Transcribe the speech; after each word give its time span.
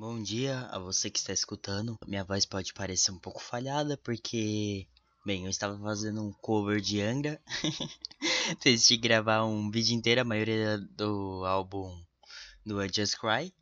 Bom 0.00 0.22
dia 0.22 0.60
a 0.70 0.78
você 0.78 1.10
que 1.10 1.18
está 1.18 1.30
escutando. 1.30 1.98
Minha 2.06 2.24
voz 2.24 2.46
pode 2.46 2.72
parecer 2.72 3.10
um 3.10 3.18
pouco 3.18 3.38
falhada 3.38 3.98
porque, 3.98 4.88
bem, 5.26 5.44
eu 5.44 5.50
estava 5.50 5.78
fazendo 5.78 6.22
um 6.22 6.32
cover 6.32 6.80
de 6.80 7.02
Angra. 7.02 7.38
Decidi 8.64 8.96
gravar 8.96 9.44
um 9.44 9.70
vídeo 9.70 9.94
inteiro, 9.94 10.22
a 10.22 10.24
maioria 10.24 10.78
do 10.78 11.44
álbum 11.44 12.02
do 12.64 12.82
I 12.82 12.88
Just 12.90 13.18
Cry. 13.18 13.52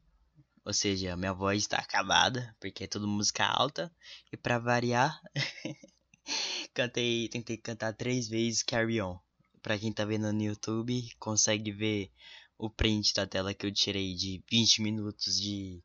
Ou 0.64 0.72
seja, 0.72 1.16
minha 1.16 1.34
voz 1.34 1.62
está 1.62 1.78
acabada 1.78 2.54
porque 2.60 2.84
é 2.84 2.86
tudo 2.86 3.08
música 3.08 3.44
alta. 3.44 3.92
E 4.32 4.36
para 4.36 4.60
variar, 4.60 5.20
cantei, 6.72 7.28
tentei 7.30 7.56
cantar 7.56 7.92
três 7.94 8.28
vezes 8.28 8.62
Carry 8.62 9.02
On. 9.02 9.18
Pra 9.60 9.76
quem 9.76 9.92
tá 9.92 10.04
vendo 10.04 10.32
no 10.32 10.42
YouTube, 10.42 11.02
consegue 11.18 11.72
ver 11.72 12.12
o 12.56 12.70
print 12.70 13.12
da 13.12 13.26
tela 13.26 13.52
que 13.52 13.66
eu 13.66 13.72
tirei 13.72 14.14
de 14.14 14.40
20 14.48 14.82
minutos 14.82 15.36
de 15.40 15.82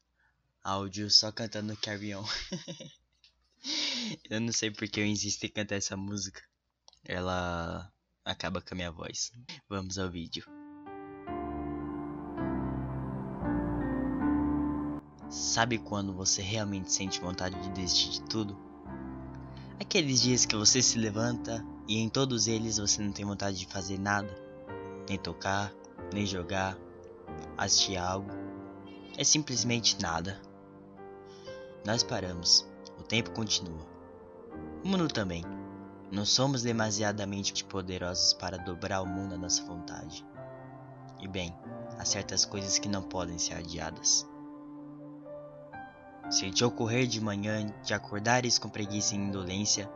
áudio 0.63 1.09
só 1.09 1.31
cantando 1.31 1.75
Carry 1.77 2.15
On. 2.15 2.23
eu 4.29 4.39
não 4.39 4.53
sei 4.53 4.71
porque 4.71 5.01
eu 5.01 5.05
insisto 5.05 5.43
em 5.43 5.49
cantar 5.49 5.75
essa 5.75 5.97
música. 5.97 6.41
Ela 7.03 7.91
acaba 8.23 8.61
com 8.61 8.73
a 8.73 8.75
minha 8.75 8.91
voz. 8.91 9.31
Vamos 9.67 9.97
ao 9.97 10.09
vídeo. 10.09 10.45
Sabe 15.29 15.79
quando 15.79 16.13
você 16.13 16.41
realmente 16.41 16.93
sente 16.93 17.19
vontade 17.19 17.59
de 17.61 17.69
desistir 17.71 18.11
de 18.11 18.21
tudo? 18.21 18.57
Aqueles 19.79 20.21
dias 20.21 20.45
que 20.45 20.55
você 20.55 20.81
se 20.81 20.97
levanta 20.97 21.65
e 21.87 21.97
em 21.97 22.07
todos 22.07 22.47
eles 22.47 22.77
você 22.77 23.01
não 23.01 23.11
tem 23.11 23.25
vontade 23.25 23.57
de 23.57 23.65
fazer 23.65 23.99
nada, 23.99 24.33
nem 25.09 25.17
tocar, 25.17 25.73
nem 26.13 26.25
jogar, 26.25 26.77
assistir 27.57 27.97
algo. 27.97 28.29
É 29.17 29.23
simplesmente 29.23 29.99
nada. 29.99 30.39
Nós 31.85 32.01
paramos. 32.01 32.65
O 32.97 33.03
tempo 33.03 33.31
continua. 33.31 33.85
O 34.85 34.87
mundo 34.87 35.09
também. 35.09 35.43
Não 36.09 36.25
somos 36.25 36.61
demasiadamente 36.61 37.65
poderosos 37.65 38.33
para 38.33 38.57
dobrar 38.57 39.01
o 39.01 39.05
mundo 39.05 39.35
à 39.35 39.37
nossa 39.37 39.63
vontade. 39.65 40.25
E 41.19 41.27
bem, 41.27 41.53
há 41.99 42.05
certas 42.05 42.45
coisas 42.45 42.79
que 42.79 42.87
não 42.87 43.01
podem 43.01 43.37
ser 43.37 43.55
adiadas. 43.55 44.25
Se 46.29 46.49
te 46.51 46.63
ocorrer 46.63 47.05
de 47.05 47.19
manhã 47.19 47.65
de 47.83 47.93
acordares 47.93 48.57
com 48.57 48.69
preguiça 48.69 49.15
e 49.15 49.17
indolência, 49.17 49.91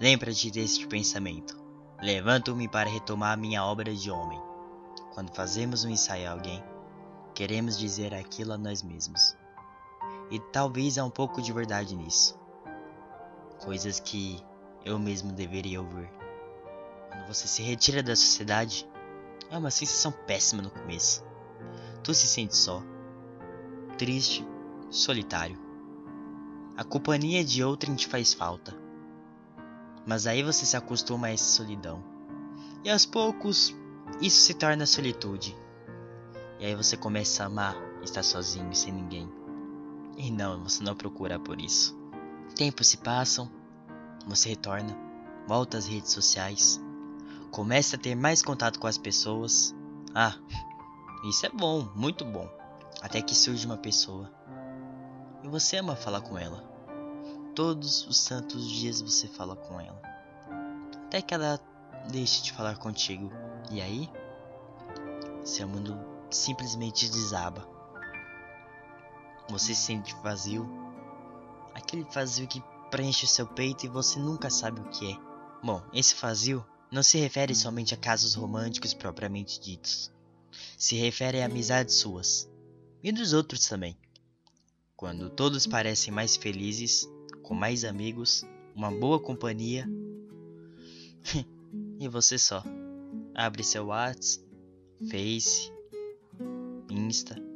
lembra-te 0.00 0.52
deste 0.52 0.86
pensamento. 0.86 1.60
Levanto-me 2.00 2.68
para 2.68 2.88
retomar 2.88 3.36
minha 3.36 3.64
obra 3.64 3.92
de 3.92 4.08
homem. 4.08 4.40
Quando 5.14 5.34
fazemos 5.34 5.84
um 5.84 5.90
ensaio 5.90 6.28
a 6.28 6.32
alguém, 6.32 6.62
queremos 7.34 7.76
dizer 7.76 8.14
aquilo 8.14 8.52
a 8.52 8.58
nós 8.58 8.82
mesmos. 8.82 9.36
E 10.30 10.38
talvez 10.38 10.98
há 10.98 11.04
um 11.04 11.10
pouco 11.10 11.40
de 11.42 11.52
verdade 11.52 11.94
nisso. 11.94 12.38
Coisas 13.62 14.00
que 14.00 14.42
eu 14.84 14.98
mesmo 14.98 15.32
deveria 15.32 15.80
ouvir. 15.80 16.10
Quando 17.08 17.26
você 17.26 17.46
se 17.46 17.62
retira 17.62 18.02
da 18.02 18.16
sociedade, 18.16 18.88
é 19.50 19.56
uma 19.56 19.70
sensação 19.70 20.12
péssima 20.26 20.62
no 20.62 20.70
começo. 20.70 21.24
Tu 22.02 22.12
se 22.12 22.26
sente 22.26 22.56
só, 22.56 22.82
triste, 23.96 24.46
solitário. 24.90 25.58
A 26.76 26.84
companhia 26.84 27.44
de 27.44 27.62
outrem 27.62 27.94
te 27.94 28.06
faz 28.06 28.34
falta. 28.34 28.74
Mas 30.06 30.26
aí 30.26 30.42
você 30.42 30.66
se 30.66 30.76
acostuma 30.76 31.28
a 31.28 31.32
essa 31.32 31.44
solidão. 31.44 32.04
E 32.82 32.90
aos 32.90 33.06
poucos, 33.06 33.74
isso 34.20 34.40
se 34.40 34.54
torna 34.54 34.84
solitude. 34.84 35.56
E 36.58 36.66
aí 36.66 36.74
você 36.74 36.96
começa 36.96 37.42
a 37.42 37.46
amar 37.46 37.76
estar 38.02 38.22
sozinho 38.22 38.74
sem 38.74 38.92
ninguém. 38.92 39.43
E 40.16 40.30
não, 40.30 40.62
você 40.62 40.82
não 40.82 40.94
procura 40.94 41.38
por 41.38 41.60
isso. 41.60 41.96
Tempos 42.54 42.88
se 42.88 42.98
passam, 42.98 43.50
você 44.26 44.50
retorna, 44.50 44.96
volta 45.46 45.76
às 45.76 45.86
redes 45.86 46.12
sociais, 46.12 46.80
começa 47.50 47.96
a 47.96 47.98
ter 47.98 48.14
mais 48.14 48.42
contato 48.42 48.78
com 48.78 48.86
as 48.86 48.98
pessoas. 48.98 49.74
Ah, 50.14 50.34
isso 51.28 51.44
é 51.46 51.48
bom, 51.48 51.88
muito 51.94 52.24
bom. 52.24 52.48
Até 53.02 53.20
que 53.20 53.34
surge 53.34 53.66
uma 53.66 53.76
pessoa 53.76 54.32
e 55.44 55.48
você 55.48 55.76
ama 55.76 55.94
falar 55.94 56.22
com 56.22 56.38
ela. 56.38 56.64
Todos 57.54 58.06
os 58.06 58.16
santos 58.16 58.66
dias 58.66 59.00
você 59.00 59.28
fala 59.28 59.54
com 59.54 59.78
ela. 59.78 60.00
Até 61.06 61.20
que 61.20 61.34
ela 61.34 61.60
deixe 62.10 62.42
de 62.42 62.52
falar 62.52 62.78
contigo. 62.78 63.30
E 63.70 63.80
aí, 63.80 64.10
seu 65.44 65.68
mundo 65.68 65.96
simplesmente 66.30 67.10
desaba. 67.10 67.68
Você 69.48 69.74
se 69.74 69.82
sente 69.82 70.14
vazio. 70.22 70.66
Aquele 71.74 72.04
vazio 72.04 72.46
que 72.48 72.62
preenche 72.90 73.24
o 73.24 73.28
seu 73.28 73.46
peito 73.46 73.84
e 73.84 73.88
você 73.88 74.18
nunca 74.18 74.48
sabe 74.48 74.80
o 74.80 74.88
que 74.88 75.12
é. 75.12 75.16
Bom, 75.62 75.82
esse 75.92 76.14
vazio 76.14 76.64
não 76.90 77.02
se 77.02 77.18
refere 77.18 77.54
somente 77.54 77.92
a 77.92 77.96
casos 77.96 78.34
românticos 78.34 78.94
propriamente 78.94 79.60
ditos. 79.60 80.12
Se 80.78 80.96
refere 80.96 81.42
a 81.42 81.46
amizades 81.46 81.96
suas 81.96 82.48
e 83.02 83.12
dos 83.12 83.32
outros 83.32 83.66
também. 83.66 83.98
Quando 84.96 85.28
todos 85.28 85.66
parecem 85.66 86.12
mais 86.12 86.36
felizes, 86.36 87.08
com 87.42 87.54
mais 87.54 87.84
amigos, 87.84 88.44
uma 88.74 88.90
boa 88.90 89.20
companhia, 89.20 89.86
e 91.98 92.08
você 92.08 92.38
só 92.38 92.62
abre 93.34 93.62
seu 93.62 93.86
WhatsApp, 93.86 94.44
Face, 95.10 95.72
Insta 96.88 97.53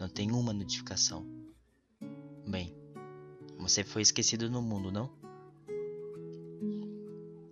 não 0.00 0.08
tem 0.08 0.32
uma 0.32 0.54
notificação. 0.54 1.26
Bem, 2.48 2.74
você 3.58 3.84
foi 3.84 4.00
esquecido 4.00 4.48
no 4.50 4.62
mundo, 4.62 4.90
não? 4.90 5.12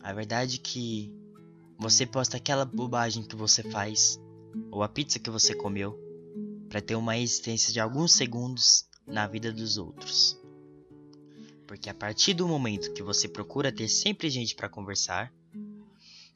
A 0.01 0.15
verdade 0.15 0.57
é 0.57 0.59
que 0.59 1.15
você 1.79 2.07
posta 2.07 2.39
aquela 2.39 2.65
bobagem 2.65 3.23
que 3.23 3.37
você 3.37 3.63
faz, 3.63 4.19
ou 4.71 4.83
a 4.83 4.89
pizza 4.89 5.19
que 5.19 5.29
você 5.29 5.55
comeu, 5.55 5.97
para 6.71 6.81
ter 6.81 6.97
uma 6.97 7.19
existência 7.19 7.71
de 7.71 7.81
alguns 7.81 8.13
segundos 8.13 8.89
na 9.07 9.27
vida 9.27 9.53
dos 9.53 9.77
outros. 9.77 10.41
Porque 11.67 11.91
a 11.91 11.95
partir 11.95 12.33
do 12.33 12.49
momento 12.49 12.95
que 12.95 13.03
você 13.03 13.29
procura 13.29 13.71
ter 13.71 13.89
sempre 13.89 14.31
gente 14.31 14.55
para 14.55 14.71
conversar, 14.71 15.31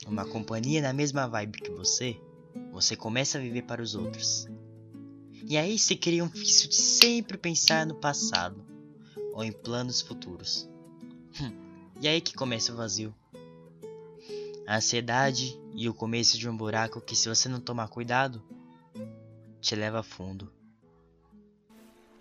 uma 0.07 0.27
companhia 0.27 0.83
na 0.83 0.93
mesma 0.93 1.27
vibe 1.27 1.63
que 1.63 1.71
você, 1.71 2.21
você 2.71 2.95
começa 2.95 3.39
a 3.39 3.41
viver 3.41 3.63
para 3.63 3.83
os 3.83 3.95
outros. 3.95 4.47
E 5.45 5.59
aí 5.59 5.79
se 5.79 5.97
cria 5.97 6.25
um 6.25 6.29
vício 6.29 6.69
de 6.69 6.77
sempre 6.77 7.37
pensar 7.37 7.85
no 7.85 7.95
passado 7.95 8.65
ou 9.33 9.43
em 9.43 9.53
planos 9.53 10.01
futuros. 10.01 10.69
Hum, 11.41 11.53
e 12.01 12.07
aí 12.07 12.21
que 12.21 12.35
começa 12.35 12.73
o 12.73 12.77
vazio. 12.77 13.15
A 14.67 14.77
ansiedade 14.77 15.59
e 15.75 15.89
o 15.89 15.95
começo 15.95 16.39
de 16.39 16.49
um 16.49 16.57
buraco 16.57 17.01
que, 17.01 17.17
se 17.17 17.29
você 17.29 17.49
não 17.49 17.61
tomar 17.61 17.89
cuidado, 17.89 18.43
te 19.61 19.75
leva 19.75 20.01
a 20.01 20.03
fundo. 20.03 20.53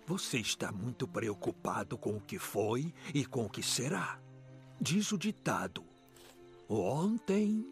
Você 0.08 0.40
está 0.40 0.72
muito 0.72 1.08
preocupado 1.08 1.98
com 1.98 2.18
o 2.18 2.22
que 2.22 2.40
foi 2.40 2.94
e 3.14 3.26
com 3.26 3.46
o 3.46 3.50
que 3.50 3.62
será. 3.62 4.20
Diz 4.80 5.12
o 5.12 5.18
ditado: 5.18 5.84
ontem 6.68 7.66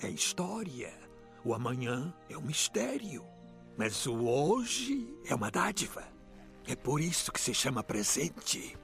é 0.00 0.08
história, 0.08 0.94
o 1.44 1.52
amanhã 1.52 2.14
é 2.28 2.38
um 2.38 2.42
mistério. 2.42 3.33
Mas 3.76 4.06
o 4.06 4.24
hoje 4.24 5.12
é 5.26 5.34
uma 5.34 5.50
dádiva. 5.50 6.06
É 6.66 6.76
por 6.76 7.00
isso 7.00 7.32
que 7.32 7.40
se 7.40 7.52
chama 7.52 7.82
presente. 7.82 8.76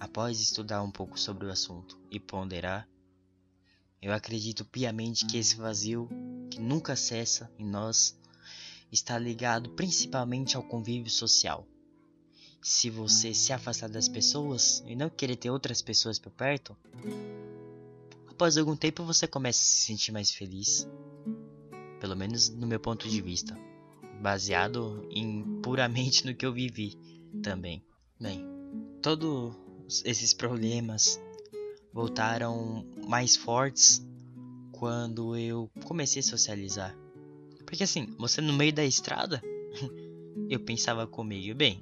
Após 0.00 0.40
estudar 0.40 0.82
um 0.82 0.90
pouco 0.90 1.18
sobre 1.18 1.46
o 1.46 1.50
assunto 1.50 1.98
e 2.10 2.18
ponderar, 2.18 2.88
eu 4.00 4.12
acredito 4.12 4.64
piamente 4.64 5.24
que 5.26 5.38
esse 5.38 5.56
vazio, 5.56 6.08
que 6.50 6.60
nunca 6.60 6.96
cessa 6.96 7.50
em 7.58 7.64
nós, 7.64 8.18
está 8.90 9.18
ligado 9.18 9.70
principalmente 9.70 10.56
ao 10.56 10.62
convívio 10.62 11.10
social. 11.10 11.66
Se 12.62 12.88
você 12.88 13.34
se 13.34 13.52
afastar 13.52 13.88
das 13.88 14.08
pessoas 14.08 14.82
e 14.86 14.96
não 14.96 15.10
querer 15.10 15.36
ter 15.36 15.50
outras 15.50 15.82
pessoas 15.82 16.18
por 16.18 16.32
perto, 16.32 16.76
após 18.34 18.58
algum 18.58 18.74
tempo 18.74 19.04
você 19.04 19.28
começa 19.28 19.60
a 19.60 19.64
se 19.64 19.86
sentir 19.86 20.10
mais 20.10 20.32
feliz. 20.32 20.88
Pelo 22.00 22.16
menos 22.16 22.48
no 22.48 22.66
meu 22.66 22.80
ponto 22.80 23.08
de 23.08 23.22
vista. 23.22 23.56
Baseado 24.20 25.06
em 25.10 25.60
puramente 25.62 26.26
no 26.26 26.34
que 26.34 26.44
eu 26.44 26.52
vivi 26.52 26.98
também. 27.42 27.84
Bem, 28.20 28.44
todos 29.00 29.54
esses 30.04 30.34
problemas 30.34 31.20
voltaram 31.92 32.84
mais 33.06 33.36
fortes 33.36 34.04
quando 34.72 35.36
eu 35.36 35.70
comecei 35.84 36.18
a 36.18 36.24
socializar. 36.24 36.96
Porque 37.64 37.84
assim, 37.84 38.14
você 38.18 38.40
no 38.40 38.52
meio 38.52 38.72
da 38.72 38.84
estrada, 38.84 39.40
eu 40.50 40.58
pensava 40.58 41.06
comigo, 41.06 41.56
bem, 41.56 41.80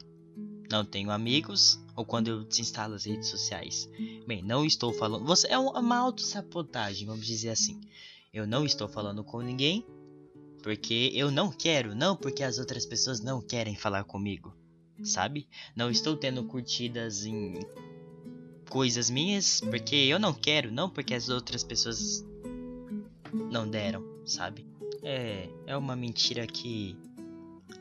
não 0.70 0.84
tenho 0.84 1.10
amigos, 1.10 1.81
ou 1.96 2.04
quando 2.04 2.28
eu 2.28 2.44
desinstalo 2.44 2.94
as 2.94 3.04
redes 3.04 3.28
sociais. 3.28 3.88
Bem, 4.26 4.42
não 4.42 4.64
estou 4.64 4.92
falando. 4.92 5.24
Você 5.26 5.46
é 5.48 5.58
uma 5.58 5.96
autossabotagem, 5.96 7.06
vamos 7.06 7.26
dizer 7.26 7.50
assim. 7.50 7.80
Eu 8.32 8.46
não 8.46 8.64
estou 8.64 8.88
falando 8.88 9.22
com 9.22 9.40
ninguém, 9.40 9.84
porque 10.62 11.10
eu 11.14 11.30
não 11.30 11.50
quero, 11.50 11.94
não 11.94 12.16
porque 12.16 12.42
as 12.42 12.58
outras 12.58 12.86
pessoas 12.86 13.20
não 13.20 13.42
querem 13.42 13.76
falar 13.76 14.04
comigo, 14.04 14.54
sabe? 15.02 15.48
Não 15.76 15.90
estou 15.90 16.16
tendo 16.16 16.44
curtidas 16.44 17.26
em 17.26 17.60
coisas 18.70 19.10
minhas 19.10 19.60
porque 19.60 19.94
eu 19.94 20.18
não 20.18 20.32
quero, 20.32 20.72
não 20.72 20.88
porque 20.88 21.12
as 21.12 21.28
outras 21.28 21.62
pessoas 21.62 22.24
não 23.50 23.68
deram, 23.68 24.02
sabe? 24.24 24.66
É, 25.02 25.50
é 25.66 25.76
uma 25.76 25.94
mentira 25.94 26.46
que 26.46 26.96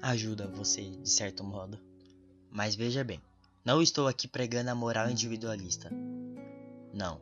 ajuda 0.02 0.48
você 0.48 0.90
de 0.90 1.10
certo 1.10 1.44
modo. 1.44 1.80
Mas 2.50 2.76
veja 2.76 3.04
bem, 3.04 3.22
não 3.64 3.82
estou 3.82 4.08
aqui 4.08 4.28
pregando 4.28 4.70
a 4.70 4.76
moral 4.76 5.10
individualista. 5.10 5.92
Não. 6.94 7.22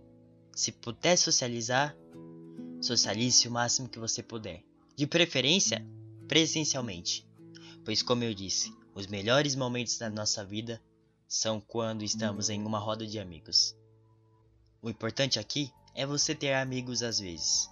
Se 0.56 0.71
puder 0.71 1.18
socializar, 1.18 1.95
socialize 2.81 3.47
o 3.47 3.51
máximo 3.51 3.89
que 3.89 4.00
você 4.00 4.24
puder. 4.24 4.63
De 4.95 5.06
preferência, 5.06 5.86
presencialmente. 6.27 7.27
Pois, 7.83 8.01
como 8.01 8.24
eu 8.24 8.33
disse, 8.33 8.74
os 8.95 9.07
melhores 9.07 9.56
momentos 9.56 9.97
da 9.97 10.09
nossa 10.09 10.44
vida 10.44 10.81
são 11.27 11.62
quando 11.62 12.03
estamos 12.03 12.50
em 12.50 12.63
uma 12.63 12.80
roda 12.80 13.06
de 13.06 13.19
amigos. 13.19 13.75
O 14.81 14.89
importante 14.89 15.39
aqui 15.39 15.71
é 15.94 16.06
você 16.06 16.33
ter 16.33 16.53
amigos 16.53 17.03
às 17.03 17.19
vezes, 17.19 17.69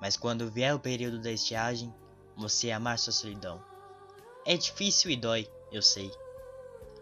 mas 0.00 0.16
quando 0.16 0.50
vier 0.50 0.74
o 0.74 0.80
período 0.80 1.18
da 1.20 1.32
estiagem, 1.32 1.92
você 2.36 2.70
amar 2.70 2.98
sua 2.98 3.12
solidão. 3.12 3.62
É 4.44 4.56
difícil 4.56 5.10
e 5.10 5.16
dói, 5.16 5.48
eu 5.70 5.82
sei. 5.82 6.10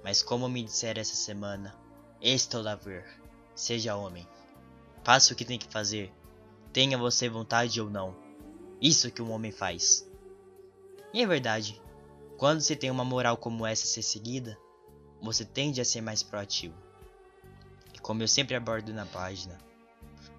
Mas 0.03 0.23
como 0.23 0.49
me 0.49 0.63
disseram 0.63 1.01
essa 1.01 1.15
semana, 1.15 1.75
ver. 2.75 3.05
Seja 3.55 3.97
homem. 3.97 4.27
Faça 5.05 5.33
o 5.33 5.37
que 5.37 5.45
tem 5.45 5.59
que 5.59 5.73
fazer. 5.73 6.13
Tenha 6.73 6.97
você 6.97 7.29
vontade 7.29 7.81
ou 7.81 7.91
não. 7.91 8.17
Isso 8.81 9.11
que 9.11 9.21
um 9.21 9.31
homem 9.31 9.53
faz. 9.53 10.09
E 11.13 11.23
é 11.23 11.27
verdade. 11.27 11.81
Quando 12.39 12.61
se 12.61 12.75
tem 12.77 12.91
uma 12.91 13.05
moral 13.05 13.37
como 13.37 13.67
essa 13.67 13.85
a 13.85 13.89
ser 13.89 14.03
seguida, 14.03 14.59
você 15.21 15.45
tende 15.45 15.81
a 15.81 15.85
ser 15.85 16.01
mais 16.01 16.23
proativo. 16.23 16.75
E 17.95 17.99
como 17.99 18.23
eu 18.23 18.29
sempre 18.29 18.55
abordo 18.55 18.95
na 18.95 19.05
página, 19.05 19.59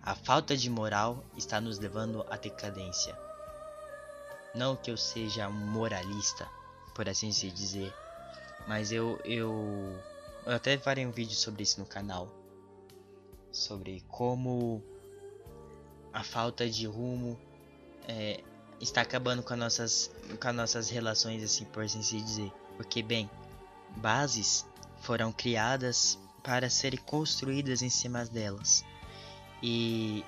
a 0.02 0.16
falta 0.16 0.58
de 0.58 0.70
moral 0.70 1.24
está 1.38 1.62
nos 1.62 1.78
levando 1.78 2.26
à 2.30 2.38
decadência. 2.38 3.16
Não 4.56 4.76
que 4.76 4.90
eu 4.90 4.98
seja 4.98 5.48
um 5.48 5.54
moralista, 5.54 6.50
por 6.96 7.08
assim 7.08 7.32
se 7.32 7.52
dizer, 7.52 7.94
mas 8.68 8.92
eu, 8.92 9.20
eu, 9.24 10.00
eu 10.46 10.54
até 10.54 10.78
farei 10.78 11.06
um 11.06 11.12
vídeo 11.12 11.36
sobre 11.36 11.64
isso 11.64 11.80
no 11.80 11.86
canal. 11.86 12.30
Sobre 13.52 14.04
como 14.08 14.84
a 16.14 16.24
falta 16.24 16.70
de 16.70 16.86
rumo 16.88 17.40
é, 18.08 18.42
está 18.80 19.02
acabando 19.02 19.44
com 19.44 19.54
as, 19.54 19.60
nossas, 19.60 20.12
com 20.40 20.48
as 20.48 20.56
nossas 20.56 20.90
relações, 20.90 21.44
assim, 21.44 21.66
por 21.66 21.84
assim 21.84 22.02
se 22.02 22.20
dizer. 22.22 22.52
Porque, 22.78 23.02
bem, 23.02 23.30
bases 23.98 24.66
foram 25.02 25.32
criadas 25.32 26.18
para 26.44 26.70
serem 26.70 27.00
construídas 27.00 27.82
em 27.82 27.90
cima 27.90 28.26
delas. 28.26 28.84
E 29.62 30.26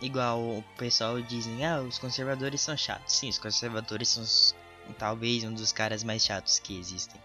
igual 0.00 0.40
o 0.40 0.64
pessoal 0.76 1.20
dizem, 1.20 1.64
ah, 1.64 1.80
os 1.80 1.98
conservadores 1.98 2.60
são 2.60 2.76
chatos. 2.76 3.14
Sim, 3.14 3.28
os 3.28 3.38
conservadores 3.38 4.08
são 4.08 4.56
talvez 4.98 5.44
um 5.44 5.52
dos 5.52 5.72
caras 5.72 6.04
mais 6.04 6.24
chatos 6.24 6.58
que 6.58 6.78
existem. 6.78 7.20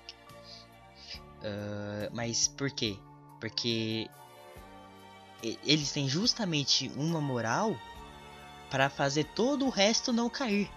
Uh, 1.43 2.09
mas 2.13 2.47
por 2.47 2.71
quê? 2.71 2.97
Porque 3.39 4.09
eles 5.65 5.91
têm 5.91 6.07
justamente 6.07 6.89
uma 6.95 7.19
moral 7.19 7.75
para 8.71 8.89
fazer 8.89 9.25
todo 9.35 9.65
o 9.65 9.69
resto 9.69 10.13
não 10.13 10.29
cair. 10.29 10.71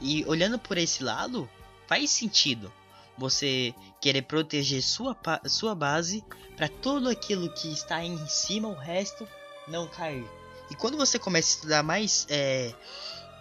E 0.00 0.24
olhando 0.26 0.58
por 0.58 0.76
esse 0.76 1.02
lado, 1.02 1.48
faz 1.86 2.10
sentido 2.10 2.72
você 3.16 3.72
querer 4.00 4.22
proteger 4.22 4.82
sua, 4.82 5.16
sua 5.46 5.74
base 5.74 6.24
para 6.56 6.68
tudo 6.68 7.08
aquilo 7.08 7.48
que 7.54 7.72
está 7.72 8.02
em 8.02 8.26
cima, 8.26 8.68
o 8.68 8.74
resto 8.74 9.28
não 9.68 9.86
cair. 9.86 10.28
E 10.70 10.74
quando 10.74 10.96
você 10.96 11.18
começa 11.18 11.48
a 11.48 11.54
estudar 11.54 11.82
mais 11.82 12.26
é, 12.28 12.74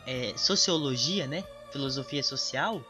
é, 0.05 0.33
sociologia, 0.37 1.25
né, 1.25 1.43
filosofia 1.71 2.21
social, 2.21 2.81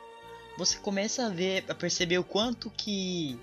você 0.58 0.78
começa 0.78 1.26
a 1.26 1.30
ver, 1.30 1.64
a 1.70 1.74
perceber 1.74 2.18
o 2.18 2.24
quanto 2.24 2.70
que 2.70 3.40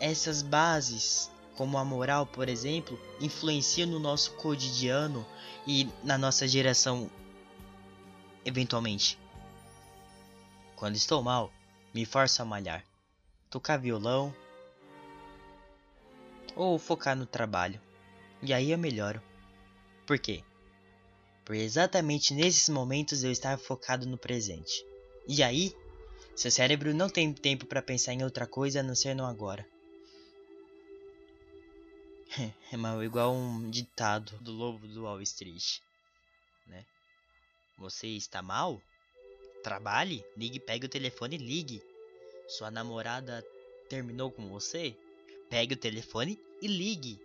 essas 0.00 0.42
bases, 0.42 1.30
como 1.54 1.76
a 1.76 1.84
moral, 1.84 2.26
por 2.26 2.48
exemplo, 2.48 2.98
influenciam 3.20 3.88
no 3.88 3.98
nosso 3.98 4.32
cotidiano 4.32 5.26
e 5.66 5.88
na 6.02 6.16
nossa 6.16 6.48
geração 6.48 7.10
eventualmente. 8.44 9.18
Quando 10.74 10.96
estou 10.96 11.22
mal, 11.22 11.52
me 11.92 12.06
forço 12.06 12.40
a 12.40 12.44
malhar, 12.44 12.82
tocar 13.50 13.76
violão 13.76 14.34
ou 16.56 16.78
focar 16.78 17.14
no 17.14 17.26
trabalho. 17.26 17.80
E 18.42 18.54
aí 18.54 18.70
eu 18.70 18.78
melhoro. 18.78 19.22
Por 20.06 20.18
quê? 20.18 20.42
Por 21.44 21.54
exatamente 21.54 22.32
nesses 22.32 22.68
momentos 22.70 23.22
eu 23.22 23.30
estar 23.30 23.58
focado 23.58 24.06
no 24.06 24.16
presente. 24.16 24.84
E 25.28 25.42
aí, 25.42 25.74
seu 26.34 26.50
cérebro 26.50 26.94
não 26.94 27.08
tem 27.08 27.32
tempo 27.32 27.66
para 27.66 27.82
pensar 27.82 28.14
em 28.14 28.24
outra 28.24 28.46
coisa 28.46 28.80
a 28.80 28.82
não 28.82 28.94
ser 28.94 29.14
no 29.14 29.26
agora. 29.26 29.66
É 32.72 32.76
mal 32.76 33.02
igual 33.02 33.34
um 33.34 33.68
ditado 33.68 34.38
do 34.38 34.52
lobo 34.52 34.86
do 34.86 35.02
Wall 35.02 35.20
Street, 35.22 35.80
né? 36.64 36.86
Você 37.76 38.06
está 38.06 38.40
mal? 38.40 38.80
Trabalhe, 39.64 40.24
ligue, 40.36 40.60
pegue 40.60 40.86
o 40.86 40.88
telefone 40.88 41.34
e 41.34 41.38
ligue. 41.38 41.82
Sua 42.46 42.70
namorada 42.70 43.44
terminou 43.88 44.30
com 44.30 44.48
você? 44.48 44.96
Pegue 45.48 45.74
o 45.74 45.76
telefone 45.76 46.38
e 46.62 46.68
ligue. 46.68 47.20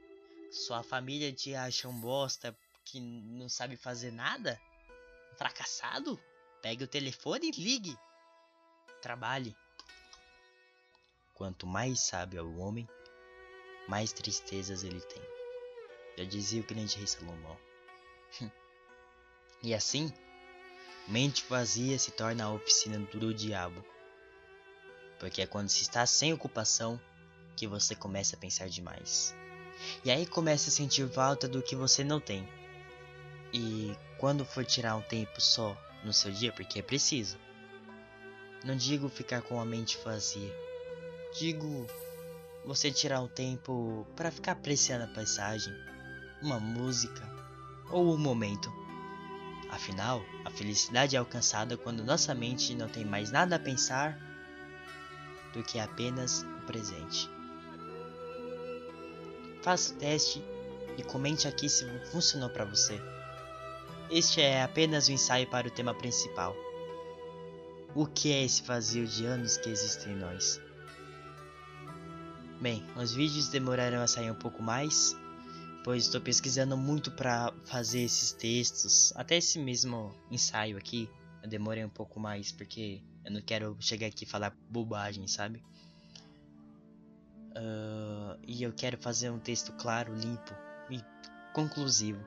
Sua 0.52 0.81
família 0.81 1.31
te 1.31 1.54
acha 1.54 1.88
um 1.88 2.01
bosta 2.01 2.58
que 2.84 3.00
não 3.00 3.48
sabe 3.48 3.78
fazer 3.78 4.12
nada? 4.12 4.60
Fracassado? 5.38 6.19
Pegue 6.63 6.84
o 6.84 6.88
telefone 6.88 7.50
e 7.50 7.62
ligue. 7.62 7.96
Trabalhe. 9.04 9.56
Quanto 11.36 11.68
mais 11.68 12.00
sábio 12.00 12.40
é 12.40 12.42
o 12.42 12.58
homem, 12.58 12.90
mais 13.88 14.12
tristezas 14.12 14.84
ele 14.84 15.02
tem. 15.02 15.22
Já 16.18 16.24
dizia 16.24 16.62
o 16.62 16.66
grande 16.66 16.98
rei 16.98 17.08
Salomão. 17.08 17.58
e 19.62 19.74
assim, 19.74 20.12
mente 21.08 21.46
vazia 21.50 21.98
se 22.00 22.12
torna 22.12 22.46
a 22.46 22.52
oficina 22.52 23.00
do 23.00 23.34
diabo. 23.34 23.84
Porque 25.20 25.42
é 25.42 25.48
quando 25.48 25.70
se 25.70 25.82
está 25.82 26.06
sem 26.06 26.34
ocupação 26.34 27.00
que 27.56 27.68
você 27.68 27.96
começa 27.96 28.36
a 28.36 28.39
pensar 28.39 28.70
demais. 28.70 29.36
E 30.04 30.12
aí 30.12 30.25
começa 30.25 30.70
a 30.70 30.74
sentir 30.74 31.08
falta 31.10 31.48
do 31.48 31.62
que 31.62 31.75
você 31.75 32.04
não 32.04 32.20
tem. 32.20 32.48
E 33.54 33.96
quando 34.18 34.46
for 34.46 34.65
tirar 34.65 34.96
um 34.96 35.01
tempo 35.01 35.39
só 35.39 35.77
no 36.04 36.13
seu 36.13 36.32
dia, 36.32 36.51
porque 36.51 36.80
é 36.80 36.82
preciso. 36.82 37.38
Não 38.63 38.75
digo 38.75 39.10
ficar 39.10 39.42
com 39.42 39.60
a 39.60 39.65
mente 39.65 39.98
vazia. 40.04 40.54
Digo 41.38 41.88
você 42.65 42.91
tirar 42.91 43.22
um 43.22 43.27
tempo 43.27 44.05
para 44.15 44.31
ficar 44.31 44.53
apreciando 44.53 45.05
a 45.05 45.07
paisagem, 45.07 45.74
uma 46.41 46.60
música 46.60 47.24
ou 47.91 48.13
um 48.13 48.17
momento. 48.17 48.74
Afinal, 49.69 50.24
a 50.43 50.50
felicidade 50.50 51.15
é 51.15 51.19
alcançada 51.19 51.77
quando 51.77 52.03
nossa 52.03 52.34
mente 52.34 52.74
não 52.75 52.88
tem 52.88 53.05
mais 53.05 53.31
nada 53.31 53.55
a 53.55 53.60
pensar 53.60 54.19
do 55.53 55.63
que 55.63 55.79
apenas 55.79 56.41
o 56.41 56.65
presente. 56.65 57.29
Faça 59.62 59.93
o 59.93 59.98
teste 59.98 60.43
e 60.98 61.03
comente 61.03 61.48
aqui 61.48 61.69
se 61.69 61.86
funcionou 62.12 62.50
para 62.50 62.65
você. 62.65 63.00
Este 64.10 64.41
é 64.41 64.62
apenas 64.62 65.07
o 65.07 65.12
um 65.12 65.15
ensaio 65.15 65.48
para 65.48 65.67
o 65.67 65.72
tema 65.72 65.93
principal. 65.93 66.55
O 67.95 68.05
que 68.05 68.31
é 68.31 68.43
esse 68.43 68.62
vazio 68.63 69.07
de 69.07 69.25
anos 69.25 69.57
que 69.57 69.69
existe 69.69 70.10
em 70.10 70.15
nós? 70.15 70.64
Bem, 72.59 72.81
os 72.95 73.13
vídeos 73.13 73.50
demoraram 73.50 74.01
a 74.01 74.07
sair 74.07 74.31
um 74.31 74.35
pouco 74.35 74.63
mais, 74.63 75.13
pois 75.83 76.05
estou 76.05 76.21
pesquisando 76.21 76.77
muito 76.77 77.12
para 77.12 77.53
fazer 77.65 78.00
esses 78.00 78.31
textos, 78.31 79.12
até 79.17 79.35
esse 79.35 79.59
mesmo 79.59 80.15
ensaio 80.31 80.77
aqui, 80.77 81.09
eu 81.43 81.50
demorei 81.50 81.83
um 81.83 81.89
pouco 81.89 82.17
mais 82.17 82.53
porque 82.53 83.01
eu 83.25 83.31
não 83.31 83.41
quero 83.41 83.75
chegar 83.81 84.07
aqui 84.07 84.24
e 84.24 84.27
falar 84.27 84.55
bobagem, 84.69 85.27
sabe? 85.27 85.62
Uh, 87.51 88.39
e 88.47 88.63
eu 88.63 88.71
quero 88.71 88.97
fazer 88.97 89.29
um 89.29 89.39
texto 89.39 89.74
claro, 89.74 90.15
limpo 90.15 90.53
e 90.89 91.03
conclusivo. 91.53 92.25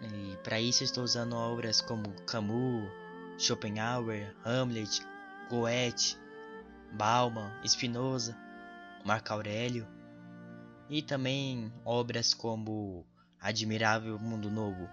E 0.00 0.36
para 0.44 0.60
isso 0.60 0.84
estou 0.84 1.02
usando 1.02 1.34
obras 1.34 1.80
como 1.80 2.12
Camus, 2.22 2.88
Schopenhauer, 3.36 4.32
Hamlet, 4.44 5.02
Goethe, 5.50 6.16
Bauman, 6.92 7.52
Spinoza 7.66 8.47
Marco 9.08 9.32
Aurélio 9.32 9.88
e 10.88 11.02
também 11.02 11.72
obras 11.84 12.32
como 12.32 13.04
Admirável 13.40 14.18
Mundo 14.18 14.50
Novo. 14.50 14.88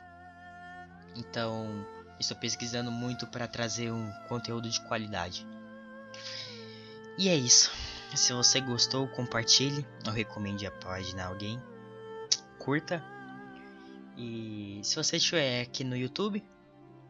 Então, 1.16 1.86
Estou 2.20 2.38
pesquisando 2.38 2.92
muito 2.92 3.28
para 3.28 3.48
trazer 3.48 3.92
um 3.92 4.12
conteúdo 4.28 4.70
de 4.70 4.80
qualidade. 4.82 5.46
E 7.18 7.28
é 7.28 7.36
isso. 7.36 7.72
Se 8.16 8.32
você 8.32 8.62
gostou, 8.62 9.08
compartilhe. 9.10 9.86
Eu 10.06 10.14
recomende 10.14 10.66
a 10.66 10.72
página 10.72 11.24
a 11.24 11.28
alguém. 11.28 11.62
Curta. 12.58 13.04
E 14.18 14.80
se 14.82 14.96
você 14.96 15.18
estiver 15.18 15.62
aqui 15.62 15.84
no 15.84 15.96
YouTube, 15.96 16.42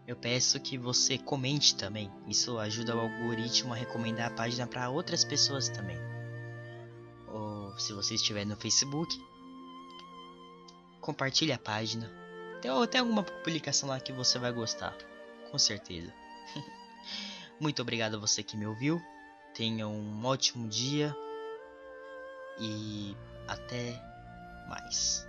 eu 0.07 0.15
peço 0.15 0.59
que 0.59 0.75
você 0.75 1.19
comente 1.19 1.75
também. 1.75 2.11
Isso 2.27 2.57
ajuda 2.57 2.95
o 2.95 2.99
algoritmo 2.99 3.73
a 3.73 3.77
recomendar 3.77 4.31
a 4.31 4.35
página 4.35 4.65
para 4.65 4.89
outras 4.89 5.23
pessoas 5.23 5.69
também. 5.69 5.97
Se 7.77 7.93
você 7.93 8.15
estiver 8.15 8.45
no 8.45 8.55
Facebook, 8.55 9.15
compartilhe 11.01 11.51
a 11.51 11.57
página. 11.57 12.11
Tem, 12.61 12.71
tem 12.87 13.01
alguma 13.01 13.23
publicação 13.23 13.89
lá 13.89 13.99
que 13.99 14.11
você 14.11 14.39
vai 14.39 14.51
gostar, 14.51 14.95
com 15.51 15.57
certeza. 15.57 16.13
Muito 17.59 17.81
obrigado 17.81 18.15
a 18.15 18.19
você 18.19 18.41
que 18.43 18.57
me 18.57 18.65
ouviu. 18.65 19.01
Tenha 19.53 19.87
um 19.87 20.25
ótimo 20.25 20.67
dia 20.67 21.15
e 22.59 23.15
até 23.47 24.01
mais. 24.67 25.27